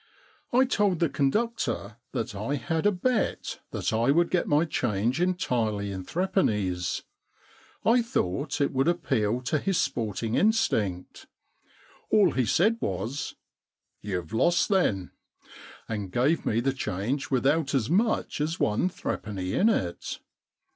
[0.51, 5.21] I told the conductor that I had a bet that I would get my change
[5.21, 7.03] entirely in threepennies.
[7.85, 11.27] I thought it would appeal to his sporting instinct.
[12.09, 13.35] All he said was,
[13.71, 15.11] *' YouVe lost, then,
[15.87, 20.17] and gave mc the change without as much as one threepenny in it.